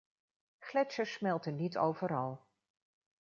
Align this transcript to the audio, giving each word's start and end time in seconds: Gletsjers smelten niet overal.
Gletsjers 0.59 1.11
smelten 1.13 1.55
niet 1.55 1.77
overal. 1.77 2.45